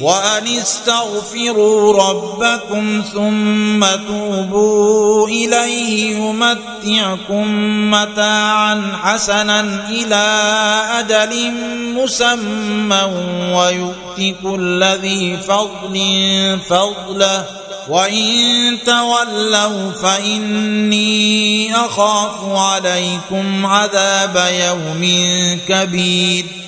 وأن 0.00 0.46
استغفروا 0.46 2.02
ربكم 2.08 3.02
ثم 3.12 3.86
توبوا 4.06 5.28
إليه 5.28 6.16
يمتعكم 6.16 7.46
متاعا 7.90 8.92
حسنا 9.02 9.60
إلى 9.90 10.24
أجل 10.98 11.52
مسمى 11.94 13.02
ويؤتك 13.54 14.04
كل 14.42 14.84
ذي 14.84 15.36
فضل 15.36 15.98
فضله 16.68 17.44
وإن 17.88 18.78
تولوا 18.86 19.92
فإني 19.92 21.76
أخاف 21.76 22.44
عليكم 22.44 23.66
عذاب 23.66 24.44
يوم 24.60 25.04
كبير 25.68 26.63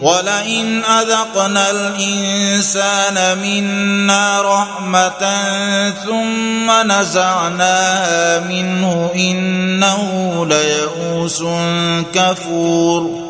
ولئن 0.00 0.84
أذقنا 0.84 1.70
الإنسان 1.70 3.38
منا 3.38 4.42
رحمة 4.42 5.22
ثم 6.04 6.90
نزعناها 6.92 8.40
منه 8.40 9.10
إنه 9.14 10.46
ليئوس 10.46 11.42
كفور. 12.14 13.29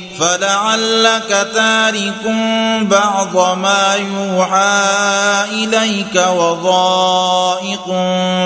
فلعلك 0.19 1.47
تارك 1.53 2.35
بعض 2.81 3.57
ما 3.57 3.95
يوحى 3.95 4.83
إليك 5.51 6.15
وضائق 6.15 7.87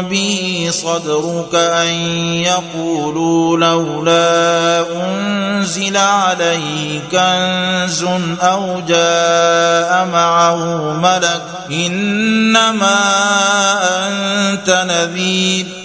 به 0.09 0.67
صدرك 0.71 1.55
أن 1.55 1.93
يقولوا 2.43 3.57
لولا 3.57 4.85
أنزل 5.05 5.97
عليه 5.97 6.99
كنز 7.11 8.03
أو 8.41 8.81
جاء 8.87 10.07
معه 10.13 10.93
ملك 10.93 11.41
إنما 11.71 12.99
أنت 14.07 14.85
نذير 14.89 15.84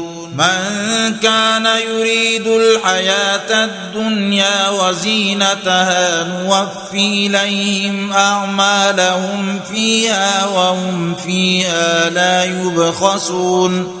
من 0.35 1.17
كان 1.21 1.65
يريد 1.65 2.47
الحياة 2.47 3.63
الدنيا 3.65 4.69
وزينتها 4.69 6.23
نوفي 6.23 7.27
إليهم 7.27 8.13
أعمالهم 8.13 9.59
فيها 9.71 10.45
وهم 10.45 11.15
فيها 11.15 12.09
لا 12.09 12.43
يبخسون 12.43 14.00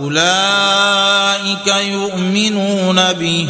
أولئك 0.00 1.66
يؤمنون 1.66 3.12
به 3.12 3.48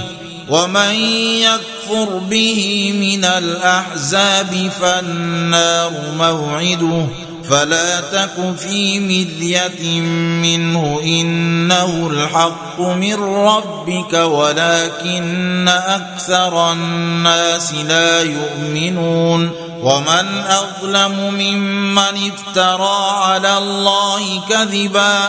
ومن 0.48 0.94
يكفر 1.42 2.18
به 2.18 2.92
من 3.00 3.24
الأحزاب 3.24 4.70
فالنار 4.80 5.92
موعده 6.18 7.06
فلا 7.50 8.00
تك 8.00 8.56
في 8.58 9.00
مذية 9.00 10.00
منه 10.42 11.00
إنه 11.04 12.08
الحق 12.10 12.80
من 12.80 13.14
ربك 13.22 14.12
ولكن 14.12 15.68
أكثر 15.68 16.72
الناس 16.72 17.74
لا 17.74 18.22
يؤمنون 18.22 19.50
ومن 19.82 20.44
أظلم 20.48 21.34
ممن 21.34 22.30
افترى 22.32 23.10
على 23.22 23.58
الله 23.58 24.42
كذبا 24.48 25.28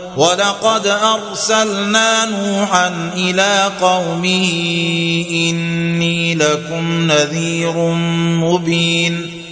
ولقد 0.17 0.87
أرسلنا 0.87 2.25
نوحا 2.25 3.11
إلى 3.15 3.71
قومه 3.81 4.45
إني 5.31 6.35
لكم 6.35 7.11
نذير 7.11 7.77
مبين 8.41 9.40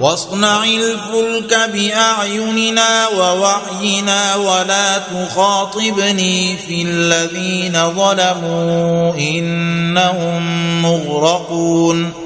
واصنع 0.00 0.64
الفلك 0.64 1.70
بأعيننا 1.72 3.08
ووحينا 3.08 4.36
ولا 4.36 4.98
تخاطبني 4.98 6.58
في 6.58 6.82
الذين 6.82 7.72
ظلموا 7.72 9.14
إنهم 9.14 10.42
مغرقون 10.82 12.25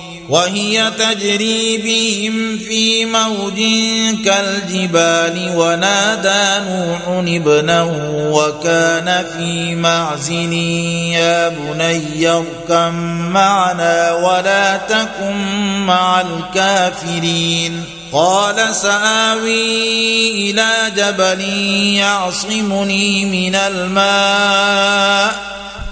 وهي 0.31 0.91
تجري 0.97 1.77
بهم 1.77 2.57
في 2.57 3.05
موج 3.05 3.59
كالجبال 4.25 5.53
ونادى 5.55 6.65
نوح 6.69 7.01
ابنه 7.07 7.91
وكان 8.31 9.25
في 9.37 9.75
معزن 9.75 10.53
يا 10.53 11.49
بني 11.49 12.29
اركم 12.29 12.93
معنا 13.33 14.13
ولا 14.13 14.77
تكن 14.77 15.35
مع 15.85 16.21
الكافرين. 16.21 17.83
قال 18.11 18.75
سآوي 18.75 20.51
إلى 20.51 20.71
جبل 20.95 21.41
يعصمني 21.95 23.25
من 23.25 23.55
الماء. 23.55 25.35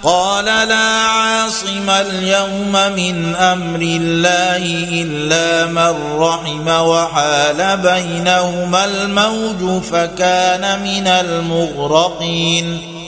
قال 0.02 0.44
لا 0.44 1.06
عاصم 1.06 1.90
اليوم 1.90 2.72
من 2.72 3.34
أمر 3.34 3.80
الله 3.80 4.64
إلا 5.02 5.66
من 5.66 6.18
رحم 6.18 6.68
وحال 6.68 7.76
بينهما 7.76 8.84
الموج 8.84 9.82
فكان 9.82 10.82
من 10.82 11.06
المغرقين. 11.06 12.99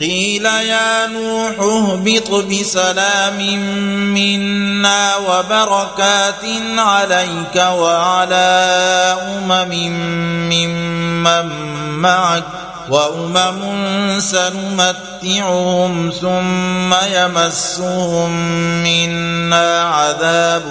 قيل 0.00 0.44
يا 0.44 1.06
نوح 1.06 1.60
اهبط 1.60 2.30
بسلام 2.30 3.38
منا 4.14 5.16
وبركات 5.16 6.44
عليك 6.78 7.56
وعلى 7.56 8.36
أمم 9.28 9.72
ممن 10.50 11.48
معك 12.00 12.44
وأمم 12.90 14.20
سنمتعهم 14.20 16.12
ثم 16.20 16.94
يمسهم 17.14 18.30
منا 18.82 19.82
عذاب 19.82 20.62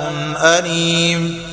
أليم 0.43 1.52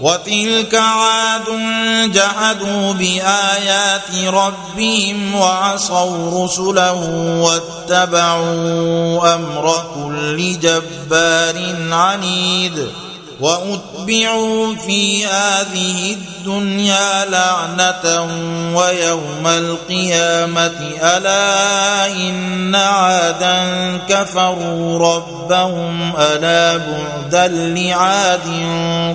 وتلك 0.00 0.74
عاد 0.74 1.44
جحدوا 2.12 2.92
بآيات 2.92 4.14
ربهم 4.34 5.34
وعصوا 5.34 6.44
رسله 6.44 6.94
واتبعوا 7.40 9.34
أمر 9.34 9.84
كل 9.94 10.58
جبار 10.60 11.76
عنيد 11.90 12.88
وأتبعوا 13.40 14.74
في 14.74 15.26
هذه 15.26 16.12
الدنيا 16.12 17.24
لعنة 17.24 18.28
ويوم 18.76 19.46
القيامة 19.46 20.80
ألا 21.02 22.06
إن 22.06 22.74
عادا 22.74 23.60
كفروا 24.08 24.98
ربهم 24.98 26.12
ألا 26.18 26.76
بعدا 26.76 27.48
لعاد 27.48 28.48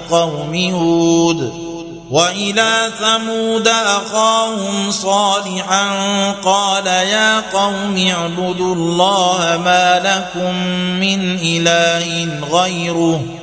قوم 0.10 0.56
هود 0.74 1.64
وإلى 2.12 2.90
ثمود 3.00 3.68
أخاهم 3.68 4.92
صالحا 4.92 5.86
قال 6.46 6.88
يا 6.88 7.40
قوم 7.40 8.08
اعبدوا 8.08 8.76
الله 8.76 9.62
ما 9.66 10.00
لكم 10.00 10.56
من 11.00 11.40
إله 11.42 12.40
غيره 12.52 13.43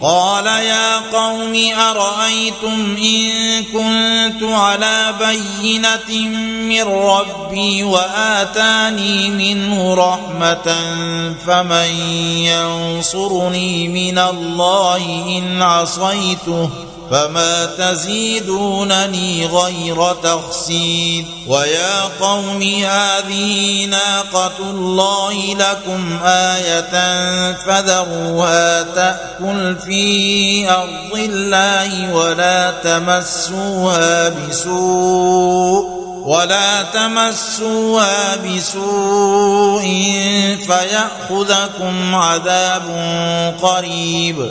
قال 0.00 0.46
يا 0.46 0.96
قوم 0.96 1.54
أرأيتم 1.78 2.96
إن 2.96 3.64
كنت 3.64 4.42
على 4.42 5.14
بينة 5.18 6.28
من 6.68 6.82
ربي 6.82 7.84
وآتاني 7.84 9.30
منه 9.30 9.94
رحمة 9.94 10.74
فمن 11.46 11.90
ينصرني 12.44 13.88
من 13.88 14.18
الله 14.18 15.06
إن 15.38 15.62
عصيته 15.62 16.70
فما 17.10 17.66
تزيدونني 17.78 19.46
غير 19.46 20.12
تخسيد 20.22 21.26
ويا 21.46 22.02
قوم 22.20 22.62
هذه 22.62 23.84
ناقة 23.84 24.70
الله 24.70 25.54
لكم 25.54 26.18
آية 26.24 26.92
فذروها 27.52 28.82
تأكل 28.82 29.76
في 29.76 30.70
أرض 30.70 31.18
الله 31.18 32.14
ولا 32.14 32.70
تمسوها 32.70 34.28
بسوء 34.28 35.96
ولا 36.26 36.82
تمسوها 36.82 38.36
بسوء 38.36 39.82
فيأخذكم 40.66 42.14
عذاب 42.14 42.82
قريب. 43.62 44.50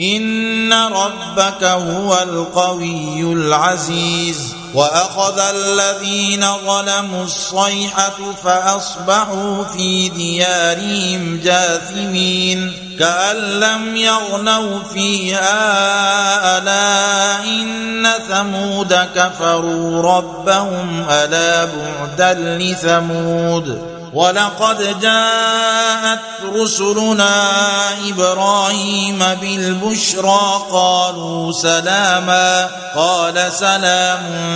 ان 0.00 0.72
ربك 0.72 1.64
هو 1.64 2.18
القوي 2.22 3.32
العزيز 3.32 4.54
وأخذ 4.74 5.38
الذين 5.38 6.46
ظلموا 6.66 7.24
الصيحة 7.24 8.32
فأصبحوا 8.44 9.64
في 9.64 10.08
ديارهم 10.08 11.40
جاثمين 11.44 12.72
كأن 12.98 13.36
لم 13.36 13.96
يغنوا 13.96 14.78
فيها 14.94 15.48
ألا 16.58 17.44
إن 17.44 18.08
ثمود 18.28 18.94
كفروا 19.16 20.02
ربهم 20.02 21.06
ألا 21.10 21.64
بعدا 21.64 22.34
لثمود 22.58 23.94
ولقد 24.14 25.00
جاءت 25.00 26.20
رسلنا 26.54 27.48
إبراهيم 28.08 29.18
بالبشرى 29.40 30.62
قالوا 30.70 31.52
سلاما 31.52 32.68
قال 32.96 33.52
سلام 33.52 34.22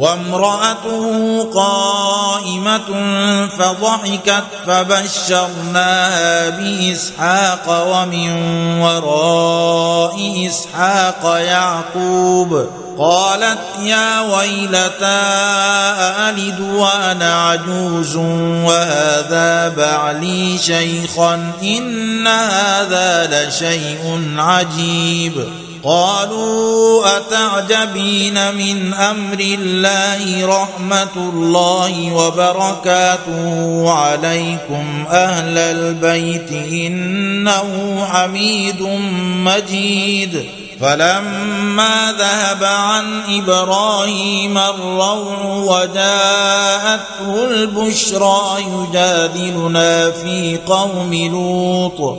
وامرأته 0.00 1.44
قائمة 1.54 2.88
فضحكت 3.58 4.44
فبشرناها 4.66 6.48
بإسحاق 6.48 7.86
ومن 7.92 8.30
وراء 8.80 10.46
إسحاق 10.46 11.36
يعقوب 11.40 12.66
قالت 12.98 13.58
يا 13.82 14.20
ويلتى 14.20 15.20
ألد 16.28 16.60
وأنا 16.60 17.48
عجوز 17.48 18.16
وهذا 18.66 19.68
بعلي 19.68 20.58
شيخا 20.58 21.52
إن 21.62 22.26
هذا 22.26 23.48
لشيء 23.48 24.34
عجيب 24.36 25.48
قالوا 25.84 27.16
أتعجبين 27.16 28.54
من 28.54 28.94
أمر 28.94 29.40
الله 29.40 30.46
رحمة 30.46 31.16
الله 31.16 32.14
وبركاته 32.14 33.90
عليكم 33.90 35.04
أهل 35.10 35.58
البيت 35.58 36.52
إنه 36.52 37.98
حميد 38.12 38.82
مجيد 39.44 40.44
فلما 40.80 42.14
ذهب 42.18 42.64
عن 42.64 43.04
إبراهيم 43.28 44.58
الروع 44.58 45.44
وجاءته 45.44 47.44
البشرى 47.50 48.42
يجادلنا 48.58 50.10
في 50.10 50.58
قوم 50.66 51.14
لوط 51.14 52.18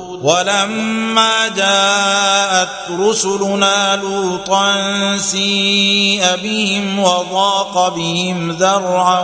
ولما 0.21 1.47
جاءت 1.47 2.69
رسلنا 2.99 3.95
لوطا 3.95 4.73
سيء 5.17 6.23
بهم 6.43 6.99
وضاق 6.99 7.95
بهم 7.95 8.51
ذرعا 8.51 9.23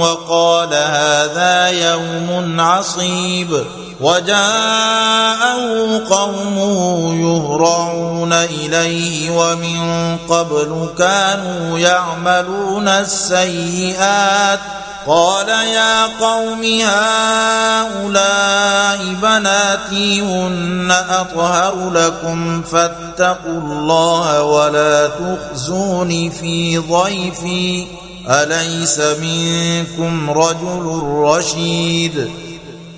وقال 0.00 0.74
هذا 0.74 1.68
يوم 1.68 2.60
عصيب. 2.60 3.64
وجاءه 4.00 5.60
قومه 6.10 7.14
يهرعون 7.14 8.32
إليه 8.32 9.30
ومن 9.30 10.16
قبل 10.28 10.88
كانوا 10.98 11.78
يعملون 11.78 12.88
السيئات. 12.88 14.60
قال 15.06 15.48
يا 15.48 16.06
قوم 16.06 16.64
هؤلاء 16.84 18.18
بناتي 19.22 20.20
هن 20.20 20.90
أطهر 21.10 21.90
لكم 21.90 22.62
فاتقوا 22.62 23.60
الله 23.60 24.42
ولا 24.42 25.08
تخزوني 25.08 26.30
في 26.30 26.78
ضيفي. 26.78 27.86
أليس 28.28 29.00
منكم 29.00 30.30
رجل 30.30 31.02
رشيد؟ 31.04 32.47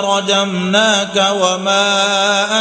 لرجمناك 0.00 1.26
وما 1.42 1.92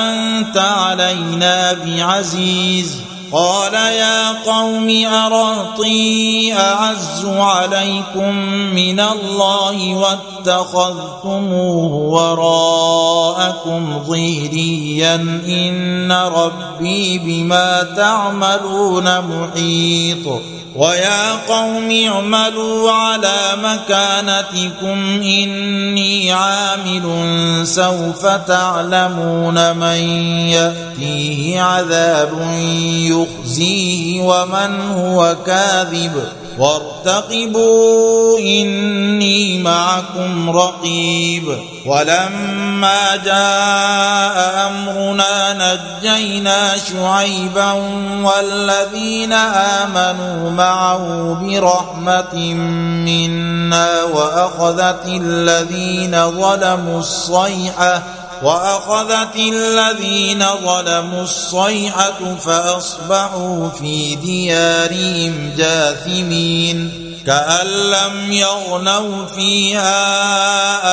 أنت 0.09 0.57
علينا 0.57 1.73
بعزيز. 1.73 2.97
قال 3.31 3.73
يا 3.73 4.31
قوم 4.31 5.05
ارهطي 5.05 6.53
أعز 6.53 7.25
عليكم 7.25 8.35
من 8.75 8.99
الله 8.99 10.05
واتخذتموه 10.45 11.93
وراءكم 11.93 14.03
ظهريا. 14.07 15.15
إن 15.47 16.11
ربي 16.11 17.19
بما 17.19 17.83
تعملون 17.97 19.19
محيط. 19.19 20.41
ويا 20.79 21.31
قوم 21.47 21.91
اعملوا 22.07 22.91
على 22.91 23.37
مكانتكم 23.63 25.21
إني 25.21 26.33
عامل 26.33 27.03
سوف 27.67 28.25
تعلمون 28.25 29.77
من 29.77 29.99
يأتيه 30.47 31.61
عذاب 31.61 32.29
يخزيه 32.93 34.21
ومن 34.21 34.81
هو 34.91 35.35
كاذب 35.45 36.23
وارتقبوا 36.59 38.39
إني 38.39 39.63
معكم 39.63 40.49
رقيب. 40.49 41.57
ولما 41.85 43.15
جاء 43.15 44.67
أمرنا 44.67 45.53
نجينا 45.53 46.77
شعيبا 46.77 47.71
والذين 48.23 49.33
آمنوا 49.33 50.51
معه 50.51 51.33
برحمة 51.41 52.53
منا 53.05 54.03
وأخذت 54.03 55.05
الذين 55.05 56.31
ظلموا 56.31 56.99
الصيحة 56.99 58.03
وأخذت 58.43 59.35
الذين 59.35 60.45
ظلموا 60.65 61.23
الصيحة 61.23 62.35
فأصبحوا 62.35 63.69
في 63.69 64.15
ديارهم 64.15 65.53
جاثمين. 65.57 67.09
كأن 67.29 67.67
لم 67.67 68.31
يغنوا 68.31 69.25
فيها 69.25 69.99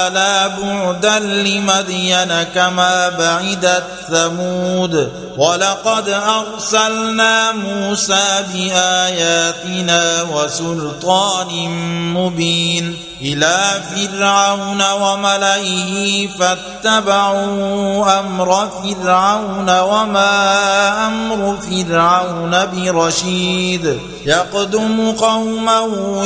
ألا 0.09 0.47
بعدا 0.47 1.19
لمدين 1.19 2.43
كما 2.55 3.09
بعدت 3.09 3.85
ثمود. 4.11 5.13
ولقد 5.37 6.09
أرسلنا 6.09 7.53
موسى 7.53 8.45
بآياتنا 8.55 10.23
وسلطان 10.23 11.69
مبين 12.15 12.97
إلى 13.21 13.83
فرعون 13.95 14.83
وملئه 14.93 16.29
فاتبعوا 16.39 18.21
أمر 18.21 18.69
فرعون 18.83 19.81
وما 19.81 21.07
أمر 21.07 21.57
فرعون 21.57 22.67
برشيد. 22.67 24.01
يقدم 24.27 25.13
قومه 25.13 26.26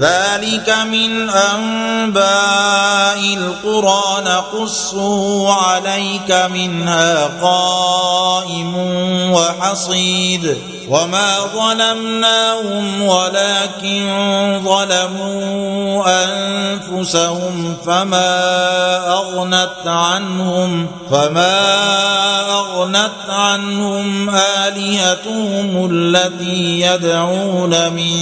ذلك 0.00 0.74
من 0.90 1.30
أنباء 1.30 3.18
القرى. 3.18 4.24
نقصه 4.24 5.52
عليك 5.52 6.32
منها 6.52 7.30
قائم 7.42 8.74
وحصيد. 9.32 10.56
وما 10.88 11.38
ظلمناهم 11.54 13.02
ولكن 13.02 14.06
ظلموا 14.64 16.04
أنفسهم 16.24 17.76
فما 17.86 19.08
أغنت 19.08 19.86
عنهم 19.86 20.86
فما 21.10 21.70
أغنت 22.50 23.28
عنهم 23.28 24.30
آلهتهم 24.30 25.88
التي 25.92 26.80
يدعون 26.80 27.92
من 27.92 28.14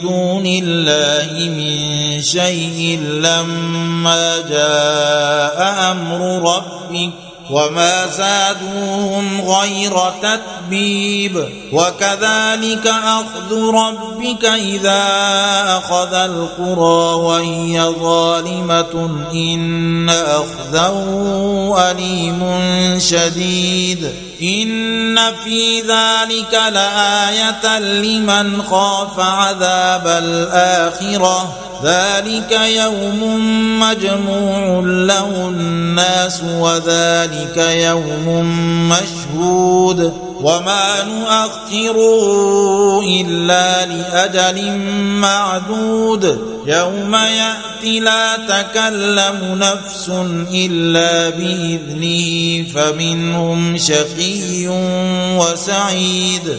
دون 0.00 0.46
الله. 0.46 1.15
من 1.24 2.22
شيء 2.22 3.00
لما 3.00 4.38
جاء 4.48 5.90
أمر 5.92 6.54
ربك 6.56 7.26
وما 7.50 8.06
زادوهم 8.06 9.40
غير 9.40 9.98
تتبيب 10.22 11.48
وكذلك 11.72 12.86
أخذ 12.86 13.52
ربك 13.74 14.44
إذا 14.44 15.02
أخذ 15.78 16.14
القرى 16.14 17.14
وهي 17.14 17.82
ظالمة 17.82 19.10
إن 19.32 20.10
أخذه 20.10 20.96
أليم 21.90 22.44
شديد 22.98 24.12
ان 24.42 25.18
في 25.44 25.80
ذلك 25.80 26.60
لايه 26.72 27.78
لمن 27.78 28.62
خاف 28.62 29.20
عذاب 29.20 30.06
الاخره 30.06 31.66
ذلك 31.84 32.52
يوم 32.52 33.20
مجموع 33.80 34.80
له 34.84 35.48
الناس 35.48 36.42
وذلك 36.42 37.56
يوم 37.56 38.48
مشهود 38.88 40.12
وما 40.40 41.02
نؤخره 41.02 42.20
إلا 43.20 43.86
لأجل 43.86 44.78
معدود 45.20 46.56
يوم 46.66 47.14
يأتي 47.14 48.00
لا 48.00 48.36
تكلم 48.36 49.58
نفس 49.60 50.10
إلا 50.54 51.28
بإذنه 51.28 52.64
فمنهم 52.74 53.76
شقي 53.78 54.68
وسعيد 55.38 56.58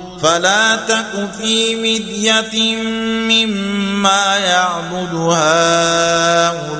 فلا 0.23 0.75
تك 0.75 1.29
في 1.37 1.75
مدية 1.75 2.75
مما 3.05 4.37
يعبد 4.37 5.15
هؤلاء 5.15 6.71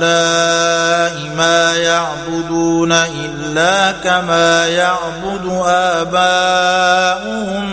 ما 1.37 1.75
يعبدون 1.75 2.91
إلا 2.91 3.91
كما 3.91 4.67
يعبد 4.67 5.61
آباؤهم 5.65 7.65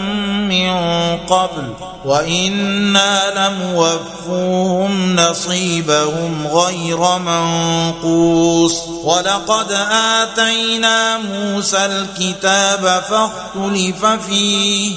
من 0.49 0.71
قبل 1.17 1.75
وإنا 2.05 3.21
لموفوهم 3.37 5.17
نصيبهم 5.17 6.47
غير 6.47 7.19
منقوص 7.19 8.83
ولقد 9.05 9.73
آتينا 9.93 11.19
موسى 11.19 11.87
الكتاب 11.87 13.03
فاختلف 13.09 14.07
فيه 14.07 14.97